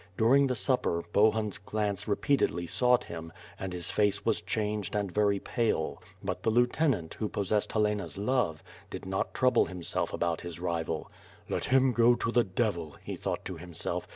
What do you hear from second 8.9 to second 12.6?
not trouble himself about his rival. "Let him go to the